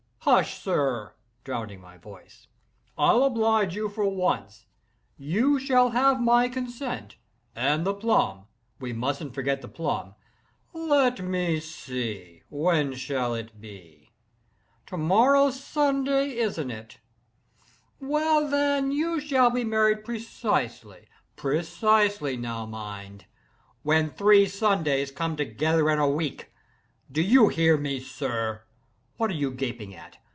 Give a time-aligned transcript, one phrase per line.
[0.25, 4.67] "Hush, sir!" (drowning my voice)—"I'll oblige you for once.
[5.17, 8.45] You shall have my consent—and the plum,
[8.79, 12.43] we mus'n't forget the plum—let me see!
[12.49, 14.11] when shall it be?
[14.85, 16.99] To day's Sunday—isn't it?
[17.99, 26.07] Well, then, you shall be married precisely—precisely, now mind!—when three Sundays come together in a
[26.07, 26.53] week!
[27.11, 28.61] Do you hear me, sir!
[29.17, 30.17] What are you gaping at?